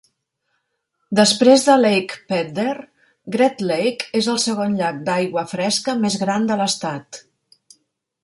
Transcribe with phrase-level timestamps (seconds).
[1.17, 2.71] Després de Lake Pedder,
[3.35, 7.21] Great Lake és el segon llac d"aigua fresca més gran de l"estat.